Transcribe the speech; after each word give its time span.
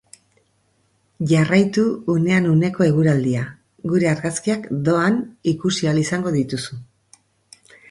Jarraitu 1.31 1.83
unean 2.13 2.47
uneko 2.53 2.87
eguraldia 2.87 3.45
gure 3.93 4.11
argazkiak 4.15 4.67
doan 4.89 5.23
ikusi 5.55 5.93
ahal 5.93 6.03
izango 6.07 6.35
dituzu. 6.41 6.83